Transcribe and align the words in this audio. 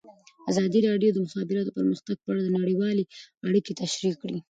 ازادي 0.51 0.79
راډیو 0.89 1.11
د 1.13 1.15
د 1.15 1.19
مخابراتو 1.25 1.75
پرمختګ 1.77 2.15
په 2.21 2.29
اړه 2.33 2.53
نړیوالې 2.59 3.03
اړیکې 3.47 3.71
تشریح 3.81 4.13
کړي. 4.21 4.37